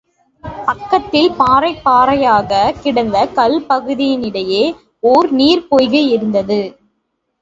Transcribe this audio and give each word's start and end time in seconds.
பக்கத்தில் 0.65 1.31
பாறை 1.31 1.77
பாறையாகக் 1.85 2.79
கிடந்த 2.81 3.27
கல் 3.27 3.65
பகுதியினிடையே 3.69 4.63
ஒரு 5.03 5.29
நீர்ப்பொய்கை 5.37 6.03
இருந்தது. 6.09 6.61